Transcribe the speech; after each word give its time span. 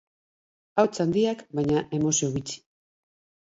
Ahots 0.83 1.01
handiak, 1.05 1.43
baina 1.59 1.83
emozio 1.99 2.31
gutxi. 2.39 2.59